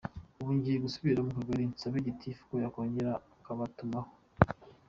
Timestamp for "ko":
2.49-2.53